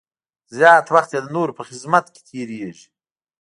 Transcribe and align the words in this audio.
زیات 0.57 0.85
وخت 0.95 1.09
یې 1.13 1.19
د 1.23 1.27
نورو 1.35 1.57
په 1.57 1.63
خدمت 1.67 2.05
کې 2.13 2.21
تېرېږي. 2.29 2.87